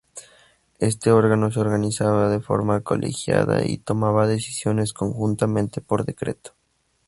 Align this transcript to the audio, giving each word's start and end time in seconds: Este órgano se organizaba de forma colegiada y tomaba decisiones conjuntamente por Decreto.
Este 0.79 1.11
órgano 1.11 1.51
se 1.51 1.59
organizaba 1.59 2.27
de 2.27 2.39
forma 2.39 2.81
colegiada 2.81 3.63
y 3.67 3.77
tomaba 3.77 4.25
decisiones 4.25 4.93
conjuntamente 4.93 5.79
por 5.79 6.05
Decreto. 6.05 6.53